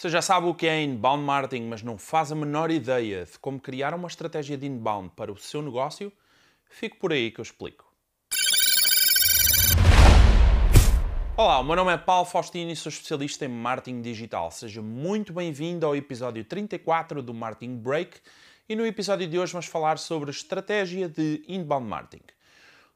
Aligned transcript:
Você 0.00 0.08
já 0.08 0.22
sabe 0.22 0.46
o 0.46 0.54
que 0.54 0.66
é 0.66 0.82
inbound 0.82 1.22
marketing, 1.22 1.64
mas 1.64 1.82
não 1.82 1.98
faz 1.98 2.32
a 2.32 2.34
menor 2.34 2.70
ideia 2.70 3.26
de 3.26 3.38
como 3.38 3.60
criar 3.60 3.92
uma 3.92 4.08
estratégia 4.08 4.56
de 4.56 4.66
inbound 4.66 5.10
para 5.14 5.30
o 5.30 5.36
seu 5.36 5.60
negócio? 5.60 6.10
Fique 6.64 6.96
por 6.96 7.12
aí 7.12 7.30
que 7.30 7.38
eu 7.38 7.42
explico. 7.42 7.84
Olá, 11.36 11.58
o 11.58 11.64
meu 11.64 11.76
nome 11.76 11.92
é 11.92 11.98
Paulo 11.98 12.24
Faustino 12.24 12.70
e 12.70 12.76
sou 12.76 12.88
especialista 12.88 13.44
em 13.44 13.48
marketing 13.48 14.00
digital. 14.00 14.50
Seja 14.50 14.80
muito 14.80 15.34
bem-vindo 15.34 15.84
ao 15.84 15.94
episódio 15.94 16.42
34 16.46 17.22
do 17.22 17.34
Marketing 17.34 17.76
Break 17.76 18.20
e 18.70 18.74
no 18.74 18.86
episódio 18.86 19.28
de 19.28 19.38
hoje 19.38 19.52
vamos 19.52 19.66
falar 19.66 19.98
sobre 19.98 20.30
estratégia 20.30 21.10
de 21.10 21.44
inbound 21.46 21.86
marketing. 21.86 22.24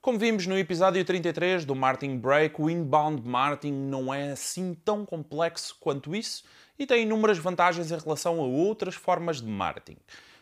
Como 0.05 0.19
vimos 0.19 0.47
no 0.47 0.59
episódio 0.59 1.03
33 1.03 1.65
do 1.65 1.75
Marketing 1.75 2.19
Break, 2.19 2.61
o 2.61 2.69
inbound 2.69 3.27
marketing 3.27 3.73
não 3.73 4.13
é 4.13 4.33
assim 4.33 4.75
tão 4.85 5.07
complexo 5.07 5.75
quanto 5.81 6.15
isso 6.15 6.45
e 6.79 6.87
tem 6.87 7.05
inúmeras 7.05 7.39
vantagens 7.39 7.91
em 7.91 7.97
relação 7.97 8.39
a 8.39 8.45
outras 8.45 8.95
formas 8.95 9.41
de 9.41 9.49
marketing. 9.49 9.97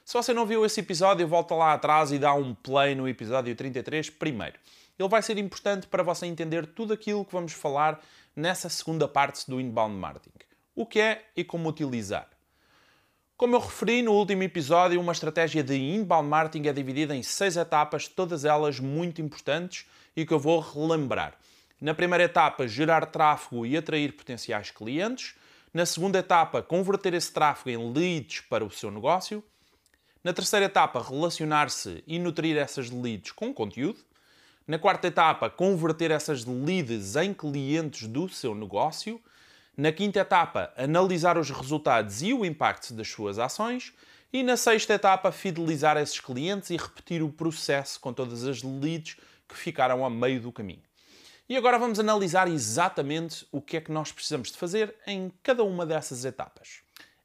Se 0.04 0.14
você 0.14 0.34
não 0.34 0.44
viu 0.44 0.66
esse 0.66 0.80
episódio, 0.80 1.28
volta 1.28 1.54
lá 1.54 1.74
atrás 1.74 2.10
e 2.10 2.18
dá 2.18 2.34
um 2.34 2.56
play 2.56 2.96
no 2.96 3.08
episódio 3.08 3.54
33 3.54 4.10
primeiro. 4.10 4.58
Ele 4.98 5.08
vai 5.08 5.22
ser 5.22 5.38
importante 5.38 5.86
para 5.86 6.02
você 6.02 6.26
entender 6.26 6.66
tudo 6.66 6.92
aquilo 6.92 7.24
que 7.24 7.32
vamos 7.32 7.52
falar 7.52 8.00
nessa 8.34 8.68
segunda 8.68 9.06
parte 9.06 9.48
do 9.48 9.60
inbound 9.60 9.94
marketing. 9.94 10.44
O 10.74 10.84
que 10.84 10.98
é 10.98 11.24
e 11.36 11.44
como 11.44 11.68
utilizar. 11.68 12.31
Como 13.42 13.56
eu 13.56 13.60
referi 13.60 14.02
no 14.02 14.12
último 14.12 14.44
episódio, 14.44 15.00
uma 15.00 15.10
estratégia 15.10 15.64
de 15.64 15.74
inbound 15.74 16.28
marketing 16.28 16.68
é 16.68 16.72
dividida 16.72 17.12
em 17.12 17.24
seis 17.24 17.56
etapas, 17.56 18.06
todas 18.06 18.44
elas 18.44 18.78
muito 18.78 19.20
importantes 19.20 19.84
e 20.16 20.24
que 20.24 20.32
eu 20.32 20.38
vou 20.38 20.60
relembrar. 20.60 21.34
Na 21.80 21.92
primeira 21.92 22.22
etapa, 22.22 22.68
gerar 22.68 23.04
tráfego 23.06 23.66
e 23.66 23.76
atrair 23.76 24.12
potenciais 24.12 24.70
clientes. 24.70 25.34
Na 25.74 25.84
segunda 25.84 26.20
etapa, 26.20 26.62
converter 26.62 27.14
esse 27.14 27.32
tráfego 27.32 27.70
em 27.70 27.92
leads 27.92 28.42
para 28.42 28.64
o 28.64 28.70
seu 28.70 28.92
negócio. 28.92 29.42
Na 30.22 30.32
terceira 30.32 30.66
etapa, 30.66 31.02
relacionar-se 31.02 32.04
e 32.06 32.20
nutrir 32.20 32.56
essas 32.56 32.90
leads 32.90 33.32
com 33.32 33.52
conteúdo. 33.52 33.98
Na 34.68 34.78
quarta 34.78 35.08
etapa, 35.08 35.50
converter 35.50 36.12
essas 36.12 36.44
leads 36.44 37.16
em 37.16 37.34
clientes 37.34 38.06
do 38.06 38.28
seu 38.28 38.54
negócio. 38.54 39.20
Na 39.74 39.90
quinta 39.90 40.20
etapa, 40.20 40.70
analisar 40.76 41.38
os 41.38 41.48
resultados 41.48 42.20
e 42.20 42.34
o 42.34 42.44
impacto 42.44 42.92
das 42.92 43.08
suas 43.08 43.38
ações. 43.38 43.94
E 44.30 44.42
na 44.42 44.54
sexta 44.54 44.92
etapa, 44.92 45.32
fidelizar 45.32 45.96
esses 45.96 46.20
clientes 46.20 46.68
e 46.68 46.76
repetir 46.76 47.22
o 47.22 47.30
processo 47.30 47.98
com 47.98 48.12
todas 48.12 48.44
as 48.44 48.62
leads 48.62 49.16
que 49.48 49.56
ficaram 49.56 50.04
a 50.04 50.10
meio 50.10 50.42
do 50.42 50.52
caminho. 50.52 50.82
E 51.48 51.56
agora 51.56 51.78
vamos 51.78 51.98
analisar 51.98 52.48
exatamente 52.48 53.46
o 53.50 53.62
que 53.62 53.78
é 53.78 53.80
que 53.80 53.90
nós 53.90 54.12
precisamos 54.12 54.52
de 54.52 54.58
fazer 54.58 54.94
em 55.06 55.32
cada 55.42 55.64
uma 55.64 55.86
dessas 55.86 56.26
etapas. 56.26 56.80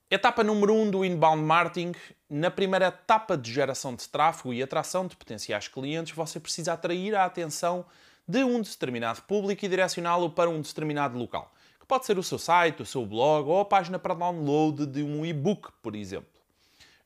Etapa 0.10 0.42
número 0.42 0.74
1 0.74 0.82
um 0.82 0.90
do 0.90 1.04
inbound 1.04 1.44
marketing. 1.44 1.92
Na 2.30 2.50
primeira 2.50 2.88
etapa 2.88 3.38
de 3.38 3.52
geração 3.52 3.94
de 3.94 4.08
tráfego 4.08 4.54
e 4.54 4.64
atração 4.64 5.06
de 5.06 5.18
potenciais 5.18 5.68
clientes, 5.68 6.16
você 6.16 6.40
precisa 6.40 6.74
atrair 6.74 7.14
a 7.14 7.26
atenção 7.26 7.86
de 8.26 8.42
um 8.46 8.62
determinado 8.62 9.22
público 9.24 9.66
e 9.66 9.68
direcioná-lo 9.68 10.30
para 10.30 10.50
um 10.50 10.62
determinado 10.62 11.18
local 11.18 11.54
pode 11.88 12.06
ser 12.06 12.18
o 12.18 12.24
seu 12.24 12.38
site, 12.38 12.82
o 12.82 12.86
seu 12.86 13.06
blog 13.06 13.48
ou 13.48 13.60
a 13.60 13.66
página 13.66 13.98
para 13.98 14.14
download 14.14 14.86
de 14.86 15.04
um 15.04 15.26
e-book, 15.26 15.72
por 15.82 15.96
exemplo. 15.96 16.28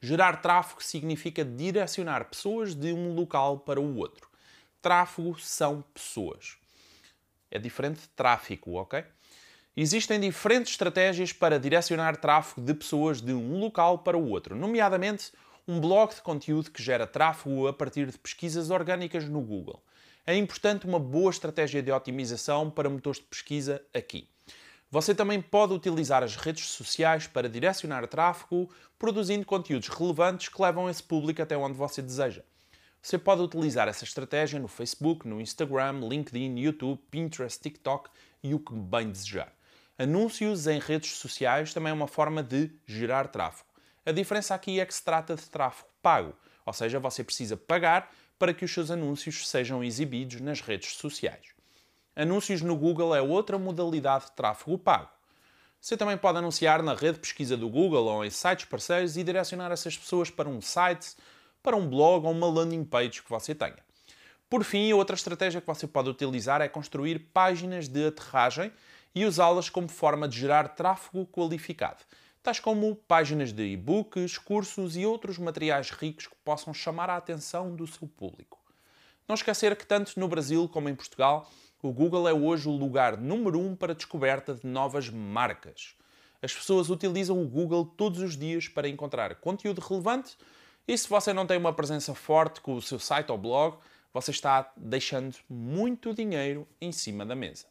Gerar 0.02 0.42
tráfego 0.42 0.82
significa 0.82 1.46
direcionar 1.46 2.26
pessoas 2.26 2.74
de 2.74 2.92
um 2.92 3.14
local 3.14 3.60
para 3.60 3.80
o 3.80 3.98
outro. 3.98 4.28
Tráfego 4.82 5.40
são 5.40 5.84
pessoas. 5.94 6.58
É 7.52 7.60
diferente 7.60 8.02
de 8.02 8.08
tráfico, 8.10 8.74
ok? 8.74 9.04
Existem 9.78 10.20
diferentes 10.20 10.72
estratégias 10.72 11.32
para 11.32 11.60
direcionar 11.60 12.18
tráfego 12.18 12.66
de 12.66 12.74
pessoas 12.74 13.22
de 13.22 13.32
um 13.32 13.60
local 13.60 14.00
para 14.00 14.18
o 14.18 14.30
outro, 14.30 14.56
nomeadamente 14.56 15.32
um 15.68 15.80
blog 15.80 16.16
de 16.16 16.22
conteúdo 16.22 16.72
que 16.72 16.82
gera 16.82 17.06
tráfego 17.06 17.68
a 17.68 17.74
partir 17.74 18.08
de 18.08 18.18
pesquisas 18.18 18.72
orgânicas 18.72 19.26
no 19.26 19.40
Google. 19.40 19.82
É 20.26 20.36
importante 20.36 20.88
uma 20.88 21.00
boa 21.00 21.30
estratégia 21.30 21.82
de 21.82 21.92
otimização 21.92 22.70
para 22.70 22.90
motores 22.90 23.20
de 23.20 23.26
pesquisa 23.26 23.82
aqui. 23.94 24.31
Você 24.94 25.16
também 25.16 25.42
pode 25.42 25.72
utilizar 25.72 26.22
as 26.22 26.36
redes 26.36 26.66
sociais 26.66 27.26
para 27.26 27.48
direcionar 27.48 28.06
tráfego, 28.08 28.70
produzindo 29.00 29.46
conteúdos 29.46 29.88
relevantes 29.88 30.50
que 30.50 30.62
levam 30.62 30.90
esse 30.90 31.02
público 31.02 31.42
até 31.42 31.56
onde 31.56 31.78
você 31.78 32.02
deseja. 32.02 32.44
Você 33.02 33.18
pode 33.18 33.42
utilizar 33.42 33.88
essa 33.88 34.04
estratégia 34.04 34.60
no 34.60 34.68
Facebook, 34.68 35.26
no 35.26 35.40
Instagram, 35.40 36.02
LinkedIn, 36.10 36.60
YouTube, 36.60 37.02
Pinterest, 37.10 37.58
TikTok 37.62 38.10
e 38.44 38.54
o 38.54 38.60
que 38.60 38.74
bem 38.74 39.10
desejar. 39.10 39.54
Anúncios 39.98 40.68
em 40.68 40.78
redes 40.78 41.12
sociais 41.12 41.74
também 41.74 41.92
é 41.92 41.94
uma 41.94 42.06
forma 42.06 42.44
de 42.44 42.70
gerar 42.86 43.30
tráfego. 43.30 43.70
A 44.06 44.12
diferença 44.12 44.54
aqui 44.54 44.82
é 44.82 44.86
que 44.86 44.94
se 44.94 45.06
trata 45.06 45.38
de 45.38 45.50
tráfego 45.50 45.88
pago, 46.02 46.36
ou 46.66 46.74
seja, 46.74 47.00
você 47.00 47.24
precisa 47.24 47.56
pagar 47.56 48.14
para 48.38 48.54
que 48.54 48.66
os 48.66 48.74
seus 48.74 48.92
anúncios 48.92 49.48
sejam 49.48 49.82
exibidos 49.82 50.42
nas 50.42 50.60
redes 50.60 50.96
sociais. 50.96 51.61
Anúncios 52.14 52.62
no 52.62 52.76
Google 52.76 53.16
é 53.16 53.22
outra 53.22 53.58
modalidade 53.58 54.26
de 54.26 54.32
tráfego 54.34 54.78
pago. 54.78 55.10
Você 55.80 55.96
também 55.96 56.18
pode 56.18 56.38
anunciar 56.38 56.84
na 56.84 56.94
rede 56.94 57.14
de 57.14 57.20
pesquisa 57.20 57.56
do 57.56 57.70
Google 57.70 58.06
ou 58.06 58.26
em 58.26 58.30
sites 58.30 58.66
parceiros 58.66 59.16
e 59.16 59.24
direcionar 59.24 59.72
essas 59.72 59.98
pessoas 59.98 60.30
para 60.30 60.50
um 60.50 60.60
site, 60.60 61.16
para 61.64 61.76
um 61.76 61.88
blog 61.88 62.26
ou 62.26 62.34
uma 62.34 62.48
landing 62.48 62.84
page 62.84 63.24
que 63.24 63.30
você 63.30 63.56
tenha. 63.56 63.78
Por 64.50 64.66
fim, 64.66 64.92
outra 64.92 65.16
estratégia 65.16 65.62
que 65.62 65.68
você 65.68 65.88
pode 65.88 66.10
utilizar 66.10 66.60
é 66.60 66.68
construir 66.68 67.18
páginas 67.34 67.88
de 67.88 68.08
aterragem 68.08 68.74
e 69.16 69.26
usá-las 69.26 69.70
como 69.70 69.88
forma 69.88 70.28
de 70.28 70.38
gerar 70.38 70.68
tráfego 70.76 71.26
qualificado, 71.26 72.04
tais 72.44 72.60
como 72.60 72.94
páginas 72.94 73.54
de 73.54 73.64
e-books, 73.64 74.38
cursos 74.38 74.98
e 74.98 75.06
outros 75.06 75.38
materiais 75.38 75.90
ricos 75.92 76.28
que 76.28 76.36
possam 76.44 76.74
chamar 76.74 77.10
a 77.10 77.16
atenção 77.16 77.74
do 77.74 77.88
seu 77.88 78.06
público. 78.06 78.60
Não 79.28 79.36
esquecer 79.36 79.78
que 79.78 79.86
tanto 79.86 80.20
no 80.20 80.28
Brasil 80.28 80.68
como 80.68 80.90
em 80.90 80.96
Portugal 80.96 81.50
o 81.82 81.92
Google 81.92 82.28
é 82.28 82.34
hoje 82.34 82.68
o 82.68 82.72
lugar 82.72 83.18
número 83.18 83.60
um 83.60 83.76
para 83.76 83.94
a 83.94 83.96
descoberta 83.96 84.54
de 84.54 84.68
novas 84.68 85.10
marcas. 85.10 85.96
As 86.42 86.54
pessoas 86.54 86.90
utilizam 86.90 87.42
o 87.42 87.48
Google 87.48 87.86
todos 87.86 88.20
os 88.20 88.38
dias 88.38 88.68
para 88.68 88.88
encontrar 88.88 89.36
conteúdo 89.36 89.82
relevante 89.82 90.38
e 90.88 90.98
se 90.98 91.08
você 91.08 91.34
não 91.34 91.46
tem 91.46 91.58
uma 91.58 91.74
presença 91.74 92.14
forte 92.14 92.62
com 92.62 92.76
o 92.76 92.82
seu 92.82 93.00
site 93.00 93.32
ou 93.32 93.38
blog, 93.38 93.78
você 94.14 94.32
está 94.32 94.72
deixando 94.76 95.36
muito 95.50 96.14
dinheiro 96.14 96.68
em 96.80 96.92
cima 96.92 97.26
da 97.26 97.36
mesa. 97.36 97.66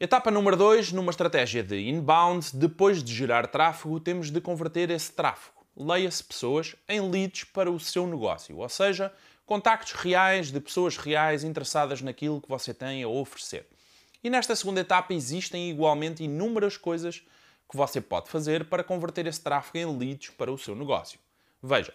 Etapa 0.00 0.30
número 0.30 0.56
2, 0.56 0.92
numa 0.92 1.10
estratégia 1.10 1.62
de 1.62 1.88
inbound, 1.88 2.50
depois 2.54 3.02
de 3.02 3.14
gerar 3.14 3.46
tráfego, 3.48 3.98
temos 3.98 4.30
de 4.30 4.40
converter 4.40 4.90
esse 4.90 5.12
tráfego, 5.12 5.66
leia-se 5.76 6.22
pessoas, 6.22 6.76
em 6.88 7.00
leads 7.00 7.44
para 7.44 7.70
o 7.70 7.80
seu 7.80 8.06
negócio, 8.06 8.58
ou 8.58 8.68
seja, 8.68 9.12
contactos 9.48 9.92
reais 9.92 10.52
de 10.52 10.60
pessoas 10.60 10.98
reais 10.98 11.42
interessadas 11.42 12.02
naquilo 12.02 12.38
que 12.38 12.50
você 12.50 12.74
tem 12.74 13.02
a 13.02 13.08
oferecer. 13.08 13.66
E 14.22 14.28
nesta 14.28 14.54
segunda 14.54 14.82
etapa 14.82 15.14
existem 15.14 15.70
igualmente 15.70 16.22
inúmeras 16.22 16.76
coisas 16.76 17.22
que 17.66 17.74
você 17.74 17.98
pode 17.98 18.28
fazer 18.28 18.66
para 18.66 18.84
converter 18.84 19.26
esse 19.26 19.40
tráfego 19.40 19.78
em 19.78 19.98
leads 19.98 20.28
para 20.28 20.52
o 20.52 20.58
seu 20.58 20.76
negócio. 20.76 21.18
Veja, 21.62 21.94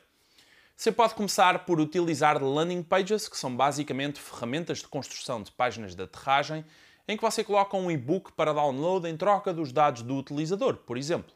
você 0.75 0.92
pode 0.92 1.13
começar 1.13 1.63
por 1.63 1.80
utilizar 1.80 2.44
landing 2.44 2.81
pages, 2.81 3.28
que 3.28 3.38
são 3.38 3.56
basicamente 3.56 4.19
ferramentas 4.19 4.80
de 4.80 4.88
construção 4.88 5.44
de 5.44 5.52
páginas 5.52 5.94
de 5.94 6.02
aterragem, 6.02 6.66
em 7.08 7.16
que 7.16 7.22
você 7.22 7.44
coloca 7.44 7.78
um 7.78 7.92
e-book 7.92 8.31
para 8.31 8.52
download 8.52 9.08
em 9.08 9.16
troca 9.16 9.53
dos 9.53 9.72
dados 9.72 10.02
do 10.02 10.16
utilizador, 10.16 10.78
por 10.78 10.97
exemplo. 10.97 11.31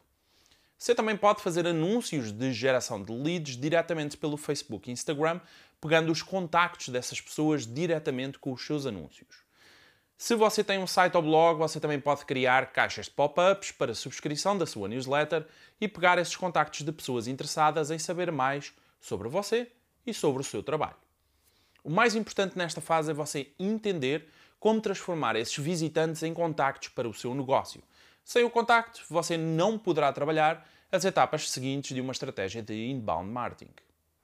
Você 0.78 0.94
também 0.94 1.16
pode 1.16 1.42
fazer 1.42 1.66
anúncios 1.66 2.30
de 2.30 2.52
geração 2.52 3.02
de 3.02 3.12
leads 3.12 3.56
diretamente 3.56 4.16
pelo 4.16 4.36
Facebook 4.36 4.88
e 4.88 4.92
Instagram, 4.92 5.40
pegando 5.80 6.12
os 6.12 6.22
contactos 6.22 6.90
dessas 6.90 7.20
pessoas 7.20 7.66
diretamente 7.66 8.38
com 8.38 8.52
os 8.52 8.64
seus 8.64 8.86
anúncios. 8.86 9.42
Se 10.16 10.36
você 10.36 10.62
tem 10.62 10.78
um 10.78 10.86
site 10.86 11.16
ou 11.16 11.22
blog, 11.22 11.58
você 11.58 11.80
também 11.80 11.98
pode 11.98 12.24
criar 12.24 12.72
caixas 12.72 13.06
de 13.06 13.10
pop-ups 13.10 13.72
para 13.72 13.92
subscrição 13.92 14.56
da 14.56 14.66
sua 14.66 14.86
newsletter 14.86 15.44
e 15.80 15.88
pegar 15.88 16.16
esses 16.16 16.36
contactos 16.36 16.84
de 16.84 16.92
pessoas 16.92 17.26
interessadas 17.26 17.90
em 17.90 17.98
saber 17.98 18.30
mais 18.30 18.72
sobre 19.00 19.28
você 19.28 19.72
e 20.06 20.14
sobre 20.14 20.42
o 20.42 20.44
seu 20.44 20.62
trabalho. 20.62 20.96
O 21.82 21.90
mais 21.90 22.14
importante 22.14 22.56
nesta 22.56 22.80
fase 22.80 23.10
é 23.10 23.14
você 23.14 23.48
entender 23.58 24.28
como 24.60 24.80
transformar 24.80 25.34
esses 25.34 25.56
visitantes 25.56 26.22
em 26.22 26.32
contactos 26.32 26.88
para 26.88 27.08
o 27.08 27.14
seu 27.14 27.34
negócio 27.34 27.82
sem 28.28 28.44
o 28.44 28.50
contacto, 28.50 29.00
você 29.08 29.38
não 29.38 29.78
poderá 29.78 30.12
trabalhar 30.12 30.68
as 30.92 31.02
etapas 31.06 31.50
seguintes 31.50 31.94
de 31.94 32.00
uma 32.02 32.12
estratégia 32.12 32.62
de 32.62 32.74
inbound 32.74 33.26
marketing. 33.26 33.72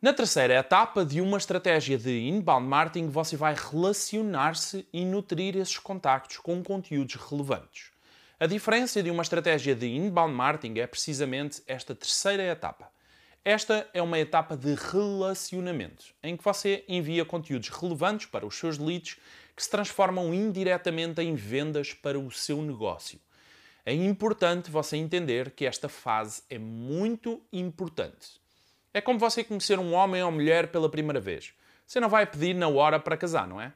Na 0.03 0.13
terceira 0.13 0.53
etapa 0.53 1.07
de 1.07 1.23
uma 1.23 1.39
estratégia 1.39 1.97
de 1.97 2.29
inbound 2.29 2.67
marketing, 2.67 3.09
você 3.09 3.35
vai 3.35 3.55
relacionar-se 3.55 4.87
e 4.93 5.07
nutrir 5.07 5.57
esses 5.57 5.79
contactos 5.79 6.37
com 6.37 6.63
conteúdos 6.63 7.15
relevantes. 7.15 7.93
A 8.39 8.45
diferença 8.45 9.03
de 9.03 9.11
uma 9.11 9.23
estratégia 9.23 9.75
de 9.75 9.87
inbound 9.87 10.35
marketing 10.35 10.81
é 10.81 10.87
precisamente 10.87 11.63
esta 11.67 11.95
terceira 11.95 12.43
etapa. 12.43 12.91
Esta 13.43 13.89
é 13.95 14.03
uma 14.03 14.19
etapa 14.19 14.55
de 14.55 14.75
relacionamento, 14.75 16.05
em 16.23 16.37
que 16.37 16.45
você 16.45 16.85
envia 16.87 17.25
conteúdos 17.25 17.71
relevantes 17.71 18.27
para 18.27 18.45
os 18.45 18.55
seus 18.55 18.77
leads 18.77 19.17
que 19.57 19.63
se 19.63 19.71
transformam 19.71 20.35
indiretamente 20.35 21.23
em 21.23 21.35
vendas 21.35 21.95
para 21.95 22.19
o 22.19 22.31
seu 22.31 22.61
negócio. 22.61 23.19
É 23.87 23.93
importante 23.93 24.71
você 24.71 24.97
entender 24.97 25.51
que 25.51 25.67
esta 25.67 25.91
fase 25.91 26.43
é 26.49 26.59
muito 26.59 27.43
importante. 27.53 28.41
É 28.95 29.01
como 29.01 29.19
você 29.19 29.45
conhecer 29.45 29.79
um 29.79 29.93
homem 29.93 30.23
ou 30.23 30.31
mulher 30.31 30.69
pela 30.69 30.89
primeira 30.89 31.21
vez. 31.21 31.53
Você 31.87 32.01
não 32.01 32.09
vai 32.09 32.25
pedir 32.25 32.55
na 32.55 32.67
hora 32.69 32.99
para 32.99 33.17
casar, 33.17 33.47
não 33.47 33.61
é? 33.61 33.73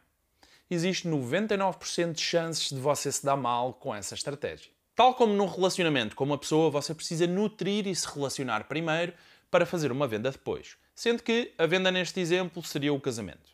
Existe 0.71 1.07
99% 1.09 2.13
de 2.13 2.23
chances 2.23 2.71
de 2.71 2.81
você 2.81 3.13
se 3.13 3.25
dar 3.25 3.37
mal 3.37 3.75
com 3.75 3.95
essa 3.95 4.15
estratégia. 4.15 4.71
Tal 4.95 5.15
como 5.15 5.35
num 5.35 5.47
relacionamento 5.47 6.17
com 6.17 6.25
uma 6.25 6.39
pessoa, 6.39 6.71
você 6.71 6.95
precisa 6.95 7.27
nutrir 7.27 7.87
e 7.87 7.95
se 7.95 8.07
relacionar 8.07 8.65
primeiro 8.65 9.13
para 9.51 9.67
fazer 9.67 9.93
uma 9.93 10.09
venda 10.09 10.31
depois. 10.31 10.77
Sendo 10.95 11.23
que 11.23 11.53
a 11.59 11.67
venda 11.67 11.91
neste 11.91 12.19
exemplo 12.19 12.63
seria 12.63 12.93
o 12.93 13.01
casamento. 13.01 13.53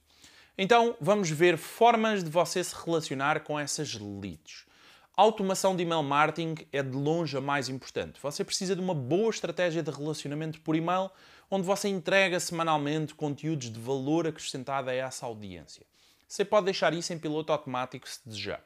Então, 0.57 0.97
vamos 1.01 1.29
ver 1.31 1.59
formas 1.59 2.23
de 2.23 2.31
você 2.31 2.63
se 2.63 2.75
relacionar 2.85 3.41
com 3.41 3.59
essas 3.59 3.95
leads. 3.95 4.65
A 5.17 5.23
automação 5.23 5.77
de 5.77 5.85
email 5.85 6.03
marketing 6.03 6.57
é 6.73 6.83
de 6.83 6.97
longe 6.97 7.37
a 7.37 7.41
mais 7.41 7.69
importante. 7.69 8.19
Você 8.21 8.43
precisa 8.43 8.75
de 8.75 8.83
uma 8.83 8.97
boa 8.97 9.31
estratégia 9.31 9.81
de 9.81 9.89
relacionamento 9.89 10.61
por 10.61 10.75
e-mail, 10.75 11.09
onde 11.49 11.65
você 11.65 11.87
entrega 11.87 12.41
semanalmente 12.41 13.15
conteúdos 13.15 13.71
de 13.71 13.79
valor 13.79 14.27
acrescentado 14.27 14.91
a 14.91 14.93
essa 14.93 15.25
audiência. 15.25 15.87
Você 16.27 16.45
pode 16.45 16.65
deixar 16.65 16.93
isso 16.93 17.13
em 17.13 17.19
piloto 17.19 17.53
automático 17.53 18.09
se 18.09 18.19
desejar. 18.27 18.61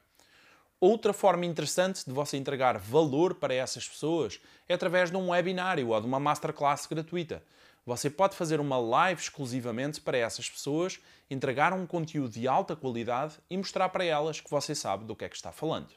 Outra 0.81 1.13
forma 1.13 1.45
interessante 1.45 2.03
de 2.07 2.13
você 2.13 2.39
entregar 2.39 2.79
valor 2.79 3.35
para 3.35 3.53
essas 3.53 3.87
pessoas 3.87 4.41
é 4.67 4.73
através 4.73 5.11
de 5.11 5.19
um 5.19 5.29
webinário 5.29 5.89
ou 5.89 6.01
de 6.01 6.07
uma 6.07 6.19
masterclass 6.19 6.87
gratuita. 6.87 7.43
Você 7.85 8.09
pode 8.09 8.35
fazer 8.35 8.59
uma 8.59 8.79
live 8.79 9.21
exclusivamente 9.21 10.01
para 10.01 10.17
essas 10.17 10.49
pessoas, 10.49 10.99
entregar 11.31 11.75
um 11.75 11.87
conteúdo 11.87 12.31
de 12.31 12.49
alta 12.49 12.75
qualidade 12.75 13.35
e 13.51 13.57
mostrar 13.59 13.91
para 13.91 14.05
elas 14.05 14.41
que 14.41 14.51
você 14.51 14.75
sabe 14.75 15.05
do 15.05 15.15
que 15.15 15.27
é 15.27 15.29
que 15.29 15.37
está 15.37 15.53
falando. 15.53 15.89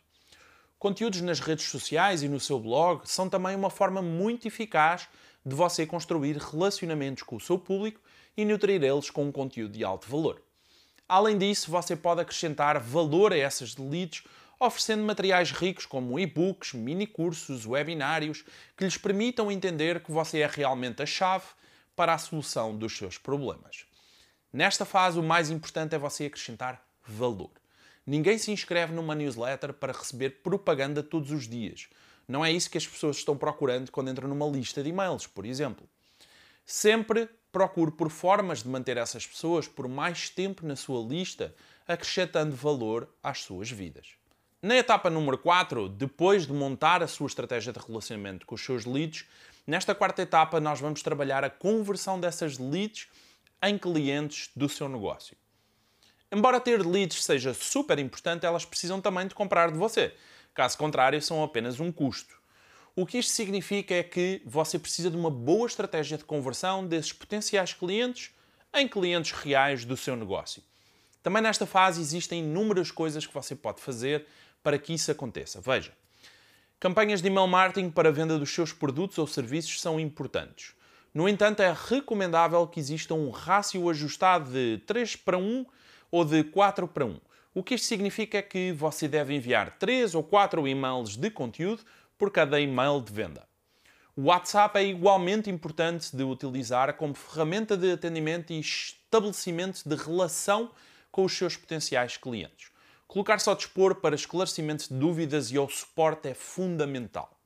Conteúdos 0.81 1.21
nas 1.21 1.39
redes 1.39 1.65
sociais 1.65 2.23
e 2.23 2.27
no 2.27 2.39
seu 2.39 2.59
blog 2.59 3.03
são 3.05 3.29
também 3.29 3.55
uma 3.55 3.69
forma 3.69 4.01
muito 4.01 4.47
eficaz 4.47 5.07
de 5.45 5.53
você 5.53 5.85
construir 5.85 6.35
relacionamentos 6.37 7.21
com 7.21 7.35
o 7.35 7.39
seu 7.39 7.59
público 7.59 8.01
e 8.35 8.43
nutrir 8.43 8.81
eles 8.83 9.11
com 9.11 9.25
um 9.25 9.31
conteúdo 9.31 9.77
de 9.77 9.83
alto 9.83 10.09
valor. 10.09 10.41
Além 11.07 11.37
disso, 11.37 11.69
você 11.69 11.95
pode 11.95 12.21
acrescentar 12.21 12.79
valor 12.79 13.31
a 13.31 13.37
essas 13.37 13.77
leads 13.77 14.23
oferecendo 14.59 15.03
materiais 15.03 15.51
ricos 15.51 15.85
como 15.85 16.19
e-books, 16.19 16.73
mini-cursos, 16.73 17.67
webinários 17.67 18.43
que 18.75 18.83
lhes 18.83 18.97
permitam 18.97 19.51
entender 19.51 20.01
que 20.01 20.11
você 20.11 20.39
é 20.39 20.47
realmente 20.47 21.03
a 21.03 21.05
chave 21.05 21.45
para 21.95 22.15
a 22.15 22.17
solução 22.17 22.75
dos 22.75 22.97
seus 22.97 23.19
problemas. 23.19 23.85
Nesta 24.51 24.83
fase, 24.83 25.19
o 25.19 25.23
mais 25.23 25.51
importante 25.51 25.93
é 25.93 25.99
você 25.99 26.25
acrescentar 26.25 26.83
valor. 27.05 27.60
Ninguém 28.05 28.37
se 28.37 28.51
inscreve 28.51 28.93
numa 28.93 29.15
newsletter 29.15 29.73
para 29.73 29.93
receber 29.93 30.41
propaganda 30.41 31.03
todos 31.03 31.31
os 31.31 31.47
dias. 31.47 31.87
Não 32.27 32.43
é 32.43 32.51
isso 32.51 32.69
que 32.69 32.77
as 32.77 32.87
pessoas 32.87 33.17
estão 33.17 33.37
procurando 33.37 33.91
quando 33.91 34.09
entram 34.09 34.27
numa 34.27 34.47
lista 34.47 34.81
de 34.81 34.89
e-mails, 34.89 35.27
por 35.27 35.45
exemplo. 35.45 35.87
Sempre 36.65 37.29
procure 37.51 37.91
por 37.91 38.09
formas 38.09 38.63
de 38.63 38.69
manter 38.69 38.97
essas 38.97 39.25
pessoas 39.27 39.67
por 39.67 39.87
mais 39.87 40.29
tempo 40.29 40.65
na 40.65 40.75
sua 40.75 41.05
lista, 41.05 41.53
acrescentando 41.87 42.55
valor 42.55 43.09
às 43.21 43.41
suas 43.43 43.69
vidas. 43.69 44.15
Na 44.61 44.77
etapa 44.77 45.09
número 45.09 45.37
4, 45.37 45.89
depois 45.89 46.45
de 46.45 46.53
montar 46.53 47.01
a 47.01 47.07
sua 47.07 47.27
estratégia 47.27 47.73
de 47.73 47.79
relacionamento 47.79 48.45
com 48.45 48.55
os 48.55 48.63
seus 48.63 48.85
leads, 48.85 49.25
Nesta 49.65 49.93
quarta 49.93 50.23
etapa, 50.23 50.59
nós 50.59 50.79
vamos 50.79 51.03
trabalhar 51.03 51.43
a 51.43 51.49
conversão 51.49 52.19
dessas 52.19 52.57
leads 52.57 53.07
em 53.61 53.77
clientes 53.77 54.49
do 54.55 54.67
seu 54.67 54.89
negócio. 54.89 55.37
Embora 56.31 56.59
ter 56.59 56.85
leads 56.85 57.23
seja 57.23 57.53
super 57.53 57.99
importante, 57.99 58.45
elas 58.45 58.63
precisam 58.63 59.01
também 59.01 59.27
de 59.27 59.35
comprar 59.35 59.71
de 59.71 59.77
você. 59.77 60.13
Caso 60.53 60.77
contrário, 60.77 61.21
são 61.21 61.43
apenas 61.43 61.79
um 61.79 61.91
custo. 61.91 62.39
O 62.95 63.05
que 63.05 63.17
isto 63.17 63.31
significa 63.31 63.95
é 63.95 64.03
que 64.03 64.41
você 64.45 64.77
precisa 64.79 65.09
de 65.09 65.17
uma 65.17 65.29
boa 65.29 65.67
estratégia 65.67 66.17
de 66.17 66.23
conversão 66.23 66.85
desses 66.85 67.13
potenciais 67.13 67.73
clientes 67.73 68.31
em 68.73 68.87
clientes 68.87 69.31
reais 69.31 69.83
do 69.83 69.97
seu 69.97 70.15
negócio. 70.15 70.63
Também 71.21 71.41
nesta 71.41 71.65
fase 71.65 72.01
existem 72.01 72.39
inúmeras 72.39 72.91
coisas 72.91 73.25
que 73.25 73.33
você 73.33 73.55
pode 73.55 73.81
fazer 73.81 74.25
para 74.63 74.77
que 74.77 74.93
isso 74.93 75.11
aconteça. 75.11 75.59
Veja, 75.61 75.93
Campanhas 76.81 77.21
de 77.21 77.27
email 77.27 77.45
marketing 77.45 77.91
para 77.91 78.09
a 78.09 78.11
venda 78.11 78.39
dos 78.39 78.51
seus 78.51 78.73
produtos 78.73 79.19
ou 79.19 79.27
serviços 79.27 79.79
são 79.79 79.99
importantes. 79.99 80.73
No 81.13 81.29
entanto, 81.29 81.61
é 81.61 81.71
recomendável 81.71 82.65
que 82.65 82.79
exista 82.79 83.13
um 83.13 83.29
rácio 83.29 83.87
ajustado 83.87 84.49
de 84.49 84.81
3 84.87 85.15
para 85.17 85.37
1 85.37 85.63
ou 86.11 86.25
de 86.25 86.43
4 86.43 86.87
para 86.87 87.05
1. 87.05 87.19
O 87.53 87.63
que 87.63 87.75
isto 87.75 87.87
significa 87.87 88.37
é 88.37 88.41
que 88.41 88.71
você 88.71 89.07
deve 89.07 89.33
enviar 89.33 89.77
3 89.79 90.13
ou 90.13 90.23
4 90.23 90.67
e-mails 90.67 91.15
de 91.15 91.29
conteúdo 91.31 91.83
por 92.17 92.31
cada 92.31 92.59
e-mail 92.59 93.01
de 93.01 93.11
venda. 93.11 93.47
O 94.15 94.23
WhatsApp 94.23 94.77
é 94.77 94.83
igualmente 94.83 95.49
importante 95.49 96.15
de 96.15 96.23
utilizar 96.23 96.93
como 96.95 97.13
ferramenta 97.13 97.77
de 97.77 97.93
atendimento 97.93 98.51
e 98.51 98.59
estabelecimento 98.59 99.81
de 99.87 99.95
relação 99.95 100.69
com 101.09 101.23
os 101.23 101.35
seus 101.35 101.55
potenciais 101.55 102.17
clientes. 102.17 102.69
Colocar-se 103.07 103.49
ao 103.49 103.55
dispor 103.55 103.95
para 103.95 104.15
esclarecimento 104.15 104.87
de 104.87 104.93
dúvidas 104.93 105.51
e 105.51 105.57
ao 105.57 105.69
suporte 105.69 106.29
é 106.29 106.33
fundamental. 106.33 107.37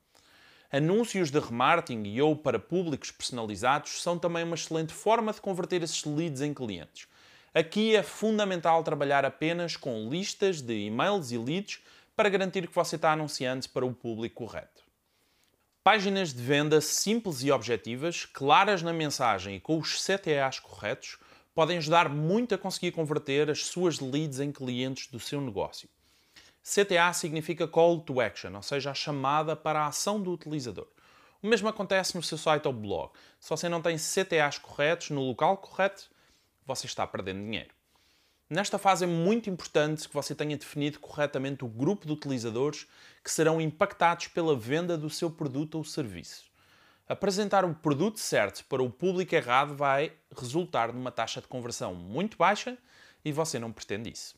Anúncios 0.71 1.31
de 1.31 1.39
remarketing 1.39 2.03
e 2.03 2.21
ou 2.21 2.35
para 2.35 2.59
públicos 2.59 3.11
personalizados 3.11 4.01
são 4.01 4.19
também 4.19 4.43
uma 4.43 4.55
excelente 4.55 4.93
forma 4.93 5.31
de 5.31 5.41
converter 5.41 5.81
esses 5.81 6.03
leads 6.03 6.41
em 6.41 6.53
clientes. 6.53 7.07
Aqui 7.55 7.95
é 7.95 8.03
fundamental 8.03 8.83
trabalhar 8.83 9.23
apenas 9.23 9.77
com 9.77 10.09
listas 10.09 10.59
de 10.59 10.73
e-mails 10.73 11.31
e 11.31 11.37
leads 11.37 11.79
para 12.13 12.27
garantir 12.27 12.67
que 12.67 12.75
você 12.75 12.97
está 12.97 13.13
anunciando 13.13 13.69
para 13.69 13.85
o 13.85 13.93
público 13.93 14.43
correto. 14.43 14.83
Páginas 15.81 16.33
de 16.33 16.43
venda 16.43 16.81
simples 16.81 17.43
e 17.43 17.51
objetivas, 17.53 18.25
claras 18.25 18.81
na 18.81 18.91
mensagem 18.91 19.55
e 19.55 19.59
com 19.61 19.77
os 19.77 20.05
CTAs 20.05 20.59
corretos, 20.59 21.17
podem 21.53 21.77
ajudar 21.77 22.09
muito 22.09 22.53
a 22.53 22.57
conseguir 22.57 22.91
converter 22.91 23.49
as 23.49 23.65
suas 23.65 24.01
leads 24.01 24.41
em 24.41 24.51
clientes 24.51 25.07
do 25.07 25.17
seu 25.17 25.39
negócio. 25.39 25.87
CTA 26.61 27.13
significa 27.13 27.69
Call 27.69 28.01
to 28.01 28.19
Action, 28.19 28.53
ou 28.53 28.63
seja, 28.63 28.91
a 28.91 28.93
chamada 28.93 29.55
para 29.55 29.83
a 29.83 29.87
ação 29.87 30.21
do 30.21 30.33
utilizador. 30.33 30.87
O 31.41 31.47
mesmo 31.47 31.69
acontece 31.69 32.17
no 32.17 32.23
seu 32.23 32.37
site 32.37 32.67
ou 32.67 32.73
blog. 32.73 33.11
Se 33.39 33.49
você 33.49 33.69
não 33.69 33.81
tem 33.81 33.95
CTAs 33.95 34.57
corretos 34.57 35.11
no 35.11 35.21
local 35.21 35.55
correto, 35.55 36.13
você 36.65 36.85
está 36.85 37.05
perdendo 37.05 37.43
dinheiro. 37.43 37.73
Nesta 38.49 38.77
fase 38.77 39.05
é 39.05 39.07
muito 39.07 39.49
importante 39.49 40.07
que 40.07 40.13
você 40.13 40.35
tenha 40.35 40.55
definido 40.55 40.99
corretamente 40.99 41.65
o 41.65 41.67
grupo 41.67 42.05
de 42.05 42.13
utilizadores 42.13 42.85
que 43.23 43.31
serão 43.31 43.59
impactados 43.59 44.27
pela 44.27 44.55
venda 44.55 44.97
do 44.97 45.09
seu 45.09 45.31
produto 45.31 45.75
ou 45.75 45.83
serviço. 45.83 46.45
Apresentar 47.07 47.65
o 47.65 47.73
produto 47.73 48.19
certo 48.19 48.63
para 48.65 48.83
o 48.83 48.89
público 48.89 49.33
errado 49.33 49.75
vai 49.75 50.11
resultar 50.35 50.93
numa 50.93 51.11
taxa 51.11 51.41
de 51.41 51.47
conversão 51.47 51.93
muito 51.93 52.37
baixa 52.37 52.77
e 53.23 53.31
você 53.31 53.57
não 53.57 53.71
pretende 53.71 54.11
isso. 54.11 54.35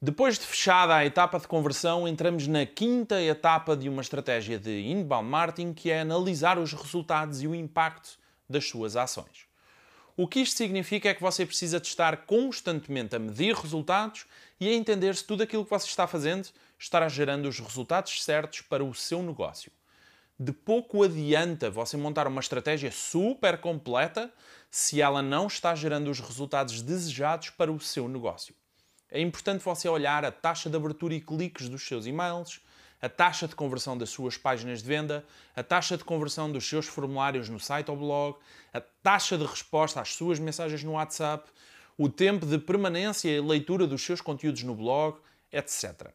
Depois 0.00 0.36
de 0.36 0.44
fechada 0.44 0.96
a 0.96 1.06
etapa 1.06 1.38
de 1.38 1.46
conversão, 1.46 2.08
entramos 2.08 2.48
na 2.48 2.66
quinta 2.66 3.22
etapa 3.22 3.76
de 3.76 3.88
uma 3.88 4.02
estratégia 4.02 4.58
de 4.58 4.80
inbound 4.80 5.28
marketing, 5.28 5.72
que 5.72 5.92
é 5.92 6.00
analisar 6.00 6.58
os 6.58 6.72
resultados 6.72 7.40
e 7.40 7.46
o 7.46 7.54
impacto 7.54 8.18
das 8.48 8.68
suas 8.68 8.96
ações. 8.96 9.51
O 10.16 10.28
que 10.28 10.40
isto 10.40 10.56
significa 10.56 11.08
é 11.08 11.14
que 11.14 11.22
você 11.22 11.46
precisa 11.46 11.80
de 11.80 11.86
estar 11.86 12.26
constantemente 12.26 13.16
a 13.16 13.18
medir 13.18 13.54
resultados 13.54 14.26
e 14.60 14.68
a 14.68 14.72
entender 14.72 15.14
se 15.16 15.24
tudo 15.24 15.42
aquilo 15.42 15.64
que 15.64 15.70
você 15.70 15.86
está 15.86 16.06
fazendo 16.06 16.48
estará 16.78 17.08
gerando 17.08 17.48
os 17.48 17.58
resultados 17.58 18.22
certos 18.22 18.60
para 18.60 18.84
o 18.84 18.94
seu 18.94 19.22
negócio 19.22 19.72
de 20.42 20.52
pouco 20.52 21.04
adianta 21.04 21.70
você 21.70 21.96
montar 21.96 22.26
uma 22.26 22.40
estratégia 22.40 22.90
super 22.90 23.58
completa 23.58 24.32
se 24.70 25.00
ela 25.00 25.22
não 25.22 25.46
está 25.46 25.74
gerando 25.74 26.10
os 26.10 26.18
resultados 26.18 26.82
desejados 26.82 27.50
para 27.50 27.70
o 27.70 27.78
seu 27.78 28.08
negócio. 28.08 28.54
É 29.10 29.20
importante 29.20 29.62
você 29.62 29.88
olhar 29.88 30.24
a 30.24 30.32
taxa 30.32 30.68
de 30.68 30.76
abertura 30.76 31.14
e 31.14 31.20
cliques 31.20 31.68
dos 31.68 31.86
seus 31.86 32.06
e-mails, 32.06 32.60
a 33.02 33.08
taxa 33.08 33.48
de 33.48 33.56
conversão 33.56 33.98
das 33.98 34.10
suas 34.10 34.36
páginas 34.36 34.80
de 34.80 34.88
venda, 34.88 35.24
a 35.56 35.62
taxa 35.62 35.98
de 35.98 36.04
conversão 36.04 36.50
dos 36.50 36.66
seus 36.66 36.86
formulários 36.86 37.48
no 37.48 37.58
site 37.58 37.90
ou 37.90 37.96
blog, 37.96 38.38
a 38.72 38.80
taxa 38.80 39.36
de 39.36 39.44
resposta 39.44 40.00
às 40.00 40.14
suas 40.14 40.38
mensagens 40.38 40.84
no 40.84 40.92
WhatsApp, 40.92 41.50
o 41.98 42.08
tempo 42.08 42.46
de 42.46 42.58
permanência 42.58 43.28
e 43.28 43.40
leitura 43.40 43.88
dos 43.88 44.02
seus 44.02 44.20
conteúdos 44.20 44.62
no 44.62 44.76
blog, 44.76 45.18
etc. 45.52 46.12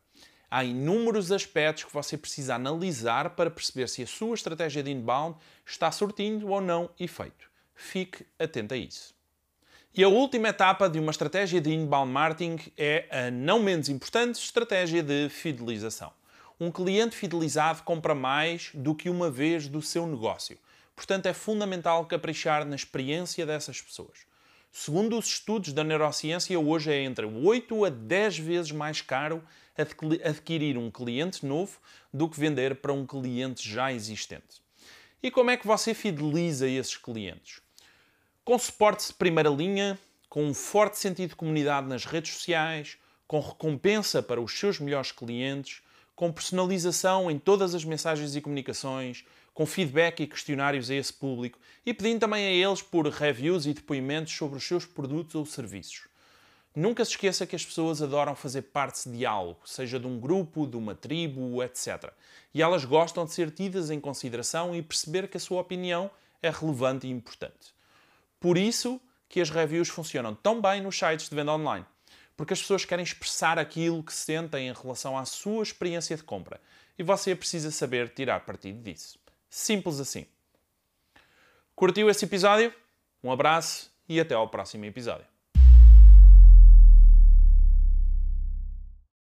Há 0.50 0.64
inúmeros 0.64 1.30
aspectos 1.30 1.84
que 1.84 1.94
você 1.94 2.18
precisa 2.18 2.56
analisar 2.56 3.32
para 3.32 3.52
perceber 3.52 3.90
se 3.90 4.02
a 4.02 4.08
sua 4.08 4.34
estratégia 4.34 4.82
de 4.82 4.90
inbound 4.90 5.38
está 5.66 5.92
surtindo 5.92 6.48
ou 6.48 6.62
não 6.62 6.90
efeito. 6.98 7.50
Fique 7.76 8.26
atento 8.40 8.74
a 8.74 8.78
isso. 8.78 9.14
E 9.94 10.04
a 10.04 10.08
última 10.08 10.48
etapa 10.48 10.90
de 10.90 11.00
uma 11.00 11.12
estratégia 11.12 11.60
de 11.60 11.74
inbound 11.74 12.12
marketing 12.12 12.72
é 12.78 13.08
a 13.12 13.30
não 13.30 13.60
menos 13.60 13.90
importante 13.90 14.40
estratégia 14.40 15.04
de 15.04 15.28
fidelização. 15.28 16.14
Um 16.60 16.72
cliente 16.72 17.16
fidelizado 17.16 17.84
compra 17.84 18.16
mais 18.16 18.72
do 18.74 18.96
que 18.96 19.10
uma 19.10 19.30
vez 19.30 19.68
do 19.68 19.80
seu 19.80 20.08
negócio. 20.08 20.58
Portanto, 20.96 21.28
é 21.28 21.34
fundamental 21.34 22.04
caprichar 22.08 22.66
na 22.66 22.76
experiência 22.76 23.46
dessas 23.46 23.80
pessoas. 23.80 24.26
Segundo 24.72 25.18
os 25.18 25.28
estudos 25.28 25.72
da 25.72 25.84
neurociência, 25.84 26.60
hoje 26.60 26.92
é 26.92 27.04
entre 27.04 27.26
8 27.26 27.86
a 27.86 27.90
10 27.90 28.40
vezes 28.40 28.72
mais 28.72 29.02
caro 29.02 29.44
adquirir 30.24 30.78
um 30.78 30.90
cliente 30.90 31.46
novo 31.46 31.78
do 32.12 32.28
que 32.28 32.40
vender 32.40 32.76
para 32.78 32.92
um 32.92 33.06
cliente 33.06 33.70
já 33.70 33.94
existente. 33.94 34.62
E 35.22 35.30
como 35.30 35.52
é 35.52 35.58
que 35.58 35.68
você 35.68 35.94
fideliza 35.94 36.68
esses 36.68 36.98
clientes? 36.98 37.62
Com 38.44 38.58
suporte 38.58 39.08
de 39.08 39.14
primeira 39.14 39.50
linha, 39.50 40.00
com 40.28 40.44
um 40.44 40.54
forte 40.54 40.98
sentido 40.98 41.30
de 41.30 41.36
comunidade 41.36 41.88
nas 41.88 42.06
redes 42.06 42.34
sociais, 42.34 42.98
com 43.28 43.40
recompensa 43.40 44.24
para 44.24 44.42
os 44.42 44.58
seus 44.58 44.80
melhores 44.80 45.12
clientes, 45.12 45.82
com 46.18 46.32
personalização 46.32 47.30
em 47.30 47.38
todas 47.38 47.76
as 47.76 47.86
mensagens 47.86 48.36
e 48.36 48.42
comunicações, 48.42 49.24
com 49.54 49.68
feedback 49.68 50.24
e 50.24 50.28
questionários 50.28 50.90
a 50.90 50.96
esse 50.96 51.14
público 51.14 51.60
e 51.86 51.94
pedindo 51.94 52.22
também 52.22 52.44
a 52.44 52.50
eles 52.50 52.82
por 52.82 53.08
reviews 53.08 53.68
e 53.68 53.74
depoimentos 53.74 54.36
sobre 54.36 54.58
os 54.58 54.68
seus 54.68 54.84
produtos 54.84 55.36
ou 55.36 55.46
serviços. 55.46 56.08
Nunca 56.76 57.06
se 57.06 57.12
esqueça 57.12 57.46
que 57.46 57.56
as 57.56 57.64
pessoas 57.64 58.02
adoram 58.02 58.36
fazer 58.36 58.64
parte 58.64 59.08
de 59.08 59.28
algo, 59.28 59.60
seja 59.64 60.00
de 60.00 60.08
um 60.08 60.20
grupo, 60.20 60.66
de 60.66 60.76
uma 60.76 60.96
tribo, 60.96 61.62
etc. 61.62 62.12
E 62.52 62.64
elas 62.64 62.84
gostam 62.84 63.24
de 63.24 63.32
ser 63.32 63.52
tidas 63.52 63.92
em 63.92 64.00
consideração 64.00 64.76
e 64.76 64.82
perceber 64.82 65.28
que 65.28 65.38
a 65.38 65.40
sua 65.40 65.62
opinião 65.62 66.10
é 66.42 66.50
relevante 66.50 67.06
e 67.06 67.12
importante. 67.12 67.76
Por 68.40 68.58
isso 68.58 69.00
que 69.30 69.40
as 69.40 69.52
reviews 69.52 69.90
funcionam 69.90 70.34
tão 70.34 70.60
bem 70.60 70.82
nos 70.82 70.98
sites 70.98 71.30
de 71.30 71.36
venda 71.36 71.54
online. 71.54 71.86
Porque 72.38 72.54
as 72.54 72.62
pessoas 72.62 72.86
querem 72.86 73.04
expressar 73.04 73.58
aquilo 73.58 74.04
que 74.04 74.14
sentem 74.14 74.70
em 74.70 74.74
relação 74.74 75.18
à 75.18 75.26
sua 75.26 75.64
experiência 75.64 76.16
de 76.16 76.24
compra. 76.24 76.62
E 76.98 77.04
você 77.04 77.36
precisa 77.36 77.72
saber 77.72 78.10
tirar 78.10 78.46
partido 78.46 78.82
disso. 78.82 79.20
Simples 79.50 80.00
assim. 80.00 80.26
Curtiu 81.76 82.10
esse 82.10 82.26
episódio? 82.26 82.74
Um 83.24 83.32
abraço 83.32 83.92
e 84.08 84.20
até 84.20 84.36
ao 84.36 84.48
próximo 84.48 84.86
episódio. 84.86 85.37